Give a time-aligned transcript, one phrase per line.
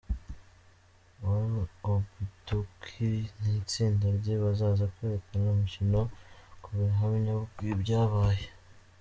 [1.23, 1.59] Wale
[1.91, 3.07] Obutoku
[3.41, 5.99] n’itsinda rye bazaza kwerekana umukino
[6.61, 8.45] ku buhamya bw’ibyabaye.